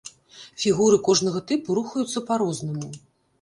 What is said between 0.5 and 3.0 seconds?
Фігуры кожнага тыпу рухаюцца па-рознаму.